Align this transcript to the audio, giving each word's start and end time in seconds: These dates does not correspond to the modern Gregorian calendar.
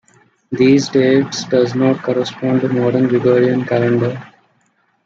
These 0.51 0.89
dates 0.89 1.43
does 1.43 1.75
not 1.75 2.01
correspond 2.01 2.61
to 2.61 2.67
the 2.69 2.73
modern 2.73 3.07
Gregorian 3.07 3.65
calendar. 3.65 4.19